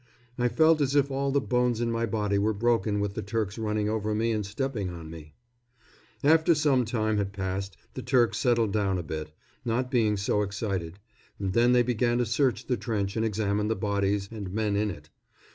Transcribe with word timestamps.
I 0.39 0.47
felt 0.47 0.81
as 0.81 0.95
if 0.95 1.11
all 1.11 1.29
the 1.31 1.39
bones 1.39 1.79
in 1.79 1.91
my 1.91 2.07
body 2.07 2.39
were 2.39 2.55
broken 2.55 2.99
with 3.01 3.13
the 3.13 3.21
Turks 3.21 3.59
running 3.59 3.87
over 3.87 4.15
me 4.15 4.31
and 4.31 4.43
stepping 4.43 4.89
on 4.89 5.11
me. 5.11 5.35
After 6.23 6.55
some 6.55 6.85
time 6.85 7.17
had 7.17 7.31
passed 7.33 7.77
the 7.93 8.01
Turks 8.01 8.39
settled 8.39 8.73
down 8.73 8.97
a 8.97 9.03
bit, 9.03 9.31
not 9.63 9.91
being 9.91 10.17
so 10.17 10.41
excited, 10.41 10.97
and 11.37 11.53
then 11.53 11.73
they 11.73 11.83
began 11.83 12.17
to 12.17 12.25
search 12.25 12.65
the 12.65 12.77
trench 12.77 13.15
and 13.15 13.23
examine 13.23 13.67
the 13.67 13.75
bodies 13.75 14.27
and 14.31 14.51
men 14.51 14.75
in 14.75 14.89
it. 14.89 15.11